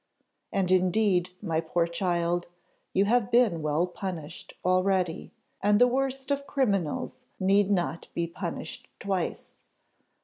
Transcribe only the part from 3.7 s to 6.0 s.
punished already, and the